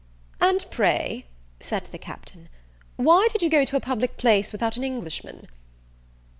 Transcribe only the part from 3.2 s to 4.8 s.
did you go to a public place without